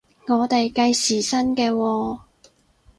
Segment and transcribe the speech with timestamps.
[0.27, 2.19] 我哋計時薪嘅喎？